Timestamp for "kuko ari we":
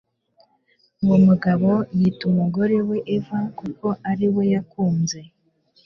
3.59-4.43